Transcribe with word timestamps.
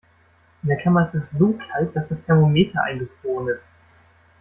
In 0.63 0.69
der 0.69 0.79
Kammer 0.81 1.03
ist 1.03 1.13
es 1.13 1.29
so 1.29 1.53
kalt, 1.53 1.95
dass 1.95 2.09
das 2.09 2.25
Thermometer 2.25 2.81
eingefroren 2.83 3.49
ist. 3.49 3.75